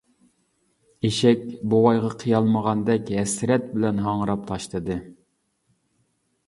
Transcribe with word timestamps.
ئېشەك 1.09 1.43
بوۋايغا 1.73 2.09
قىيالمىغاندەك 2.23 3.13
ھەسرەت 3.19 3.69
بىلەن 3.77 4.01
ھاڭراپ 4.09 4.53
تاشلىدى. 4.53 5.01